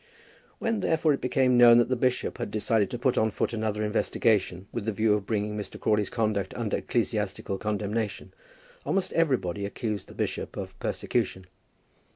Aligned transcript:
When 0.57 0.79
therefore 0.79 1.13
it 1.13 1.21
became 1.21 1.59
known 1.59 1.77
that 1.77 1.87
the 1.87 1.95
bishop 1.95 2.39
had 2.39 2.49
decided 2.49 2.89
to 2.89 2.97
put 2.97 3.19
on 3.19 3.29
foot 3.29 3.53
another 3.53 3.83
investigation, 3.83 4.65
with 4.71 4.85
the 4.85 4.91
view 4.91 5.13
of 5.13 5.27
bringing 5.27 5.55
Mr. 5.55 5.79
Crawley's 5.79 6.09
conduct 6.09 6.55
under 6.55 6.77
ecclesiastical 6.77 7.59
condemnation, 7.59 8.33
almost 8.83 9.13
everybody 9.13 9.63
accused 9.63 10.07
the 10.07 10.15
bishop 10.15 10.57
of 10.57 10.75
persecution. 10.79 11.45